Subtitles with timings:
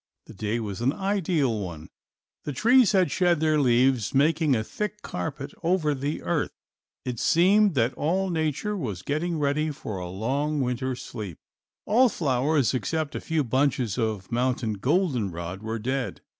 [0.25, 1.87] The day was an ideal one.
[2.43, 6.57] The trees had shed their leaves, making a thick carpet over the earth.
[7.05, 11.37] It seemed that all nature was getting ready for a long winter sleep.
[11.85, 16.21] All flowers except a few bunches of mountain goldenrod were dead.